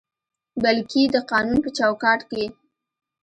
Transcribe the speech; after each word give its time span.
بلکې 0.63 1.01
د 1.13 1.15
قانون 1.29 1.57
په 1.63 1.69
چوکاټ 1.77 2.19
کې 2.29 2.45